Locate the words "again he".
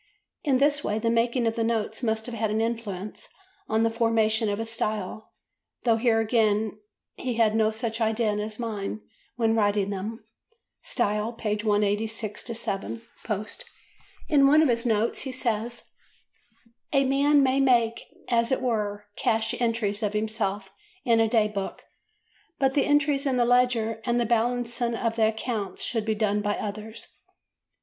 6.19-7.35